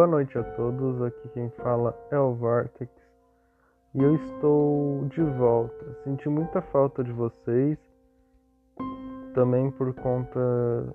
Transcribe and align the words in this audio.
Boa 0.00 0.08
noite 0.08 0.38
a 0.38 0.42
todos, 0.42 1.02
aqui 1.02 1.28
quem 1.34 1.50
fala 1.62 1.94
é 2.10 2.18
o 2.18 2.32
Vortex 2.32 2.90
e 3.94 4.02
eu 4.02 4.14
estou 4.14 5.04
de 5.08 5.20
volta. 5.20 5.94
Senti 6.04 6.26
muita 6.26 6.62
falta 6.62 7.04
de 7.04 7.12
vocês, 7.12 7.78
também 9.34 9.70
por 9.72 9.92
conta 9.92 10.40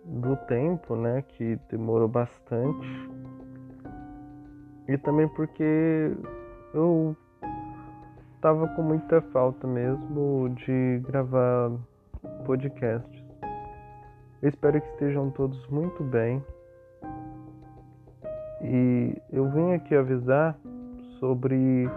do 0.06 0.36
tempo, 0.48 0.96
né, 0.96 1.22
que 1.22 1.56
demorou 1.70 2.08
bastante, 2.08 2.88
e 4.88 4.98
também 4.98 5.28
porque 5.36 6.12
eu 6.74 7.16
tava 8.42 8.68
com 8.70 8.82
muita 8.82 9.22
falta 9.22 9.68
mesmo 9.68 10.50
de 10.66 11.00
gravar 11.08 11.72
podcasts. 12.44 13.24
Eu 14.42 14.50
espero 14.50 14.82
que 14.82 14.88
estejam 14.94 15.30
todos 15.30 15.64
muito 15.68 16.04
bem. 16.04 16.44
E 18.68 19.22
eu 19.32 19.48
vim 19.52 19.74
aqui 19.74 19.96
avisar 19.96 20.58
sobre 21.20 21.88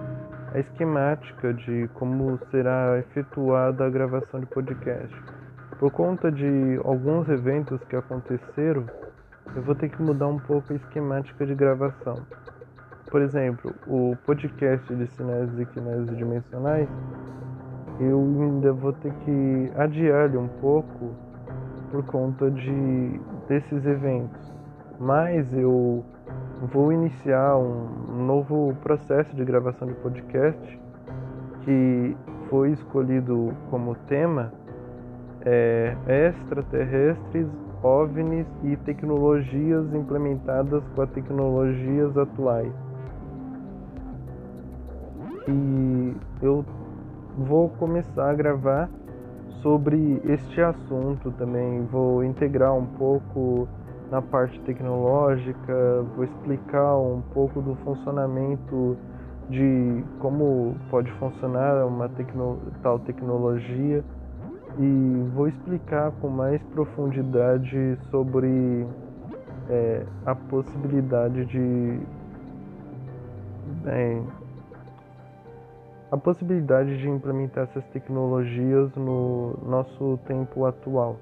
a 0.52 0.58
esquemática 0.58 1.54
de 1.54 1.88
como 1.94 2.38
será 2.50 2.98
efetuada 2.98 3.86
a 3.86 3.90
gravação 3.90 4.38
de 4.40 4.46
podcast. 4.46 5.16
Por 5.78 5.90
conta 5.90 6.30
de 6.30 6.78
alguns 6.84 7.26
eventos 7.30 7.82
que 7.84 7.96
aconteceram, 7.96 8.84
eu 9.56 9.62
vou 9.62 9.74
ter 9.74 9.88
que 9.88 10.02
mudar 10.02 10.26
um 10.26 10.38
pouco 10.40 10.74
a 10.74 10.76
esquemática 10.76 11.46
de 11.46 11.54
gravação. 11.54 12.16
Por 13.10 13.22
exemplo, 13.22 13.74
o 13.86 14.14
podcast 14.26 14.94
de 14.94 15.06
cinésias 15.06 15.58
e 15.58 15.64
quinésias 15.72 16.16
dimensionais, 16.18 16.88
eu 17.98 18.20
ainda 18.20 18.74
vou 18.74 18.92
ter 18.92 19.12
que 19.24 19.72
adiar 19.74 20.26
ele 20.26 20.36
um 20.36 20.48
pouco 20.60 21.14
por 21.90 22.04
conta 22.04 22.50
de 22.50 23.20
desses 23.48 23.86
eventos. 23.86 24.52
Mas 25.00 25.50
eu 25.54 26.04
vou 26.66 26.92
iniciar 26.92 27.56
um 27.56 28.24
novo 28.26 28.74
processo 28.82 29.34
de 29.36 29.44
gravação 29.44 29.86
de 29.86 29.94
podcast 29.94 30.80
que 31.64 32.16
foi 32.48 32.72
escolhido 32.72 33.54
como 33.70 33.94
tema 34.06 34.52
é, 35.42 35.96
extraterrestres, 36.28 37.46
OVNIs 37.82 38.46
e 38.64 38.76
tecnologias 38.78 39.94
implementadas 39.94 40.82
com 40.94 41.02
as 41.02 41.10
tecnologias 41.10 42.16
atuais. 42.16 42.72
E 45.46 46.16
eu 46.42 46.64
vou 47.38 47.68
começar 47.70 48.30
a 48.30 48.34
gravar 48.34 48.90
sobre 49.62 50.20
este 50.24 50.60
assunto 50.60 51.30
também. 51.32 51.84
Vou 51.86 52.24
integrar 52.24 52.74
um 52.74 52.84
pouco 52.84 53.68
na 54.10 54.22
parte 54.22 54.58
tecnológica, 54.60 56.02
vou 56.14 56.24
explicar 56.24 56.96
um 56.96 57.22
pouco 57.32 57.60
do 57.60 57.74
funcionamento 57.76 58.96
de 59.50 60.04
como 60.18 60.76
pode 60.90 61.10
funcionar 61.12 61.84
uma 61.86 62.08
tecno 62.10 62.58
tal 62.82 62.98
tecnologia 62.98 64.04
e 64.78 65.30
vou 65.34 65.48
explicar 65.48 66.12
com 66.20 66.28
mais 66.28 66.62
profundidade 66.74 67.98
sobre 68.10 68.86
é, 69.70 70.04
a 70.26 70.34
possibilidade 70.34 71.44
de 71.46 72.00
bem, 73.82 74.26
a 76.10 76.16
possibilidade 76.16 76.98
de 76.98 77.08
implementar 77.08 77.64
essas 77.64 77.84
tecnologias 77.86 78.94
no 78.96 79.58
nosso 79.66 80.18
tempo 80.26 80.64
atual. 80.64 81.16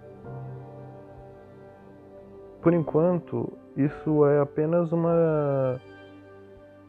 Por 2.67 2.75
enquanto, 2.75 3.53
isso 3.77 4.27
é 4.27 4.41
apenas 4.41 4.91
uma 4.91 5.81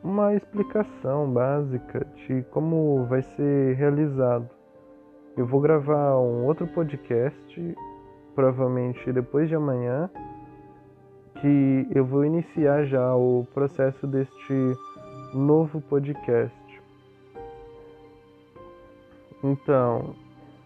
uma 0.03 0.33
explicação 0.33 1.31
básica 1.31 2.03
de 2.15 2.41
como 2.49 3.05
vai 3.05 3.21
ser 3.21 3.75
realizado. 3.75 4.49
Eu 5.37 5.45
vou 5.45 5.61
gravar 5.61 6.17
um 6.17 6.47
outro 6.47 6.65
podcast, 6.65 7.75
provavelmente 8.33 9.13
depois 9.13 9.49
de 9.49 9.53
amanhã, 9.53 10.09
que 11.39 11.87
eu 11.93 12.03
vou 12.03 12.25
iniciar 12.25 12.85
já 12.85 13.15
o 13.15 13.45
processo 13.53 14.07
deste 14.07 14.73
novo 15.31 15.79
podcast. 15.79 16.81
Então, 19.43 20.15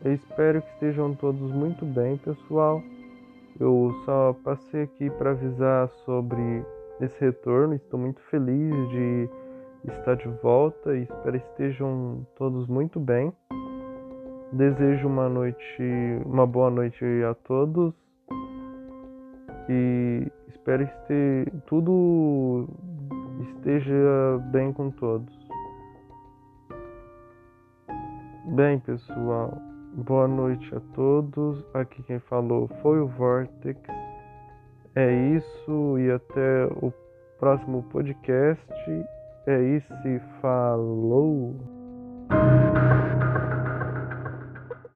eu 0.05 0.13
espero 0.13 0.61
que 0.61 0.69
estejam 0.69 1.13
todos 1.13 1.51
muito 1.51 1.85
bem, 1.85 2.15
pessoal. 2.15 2.81
Eu 3.59 3.93
só 4.05 4.33
passei 4.43 4.83
aqui 4.83 5.09
para 5.11 5.31
avisar 5.31 5.87
sobre 6.05 6.65
esse 6.99 7.19
retorno. 7.19 7.75
Estou 7.75 7.99
muito 7.99 8.21
feliz 8.23 8.89
de 8.89 9.29
estar 9.87 10.15
de 10.15 10.27
volta 10.41 10.95
e 10.95 11.03
espero 11.03 11.39
que 11.39 11.45
estejam 11.47 12.25
todos 12.35 12.67
muito 12.67 12.99
bem. 12.99 13.33
Desejo 14.51 15.07
uma 15.07 15.29
noite, 15.29 15.83
uma 16.25 16.45
boa 16.45 16.69
noite 16.69 17.05
a 17.29 17.33
todos 17.33 17.93
e 19.69 20.27
espero 20.49 20.87
que 21.07 21.45
tudo 21.67 22.67
esteja 23.41 24.39
bem 24.51 24.73
com 24.73 24.91
todos. 24.91 25.33
Bem, 28.53 28.79
pessoal, 28.79 29.57
boa 29.93 30.27
noite 30.27 30.73
a 30.75 30.79
todos. 30.93 31.63
Aqui 31.73 32.01
quem 32.03 32.19
falou 32.19 32.69
foi 32.81 32.99
o 32.99 33.07
Vortex. 33.07 33.79
É 34.95 35.11
isso 35.35 35.97
e 35.99 36.11
até 36.11 36.65
o 36.81 36.93
próximo 37.39 37.83
podcast. 37.83 38.65
É 39.47 39.61
isso 39.61 39.93
falou! 40.41 41.80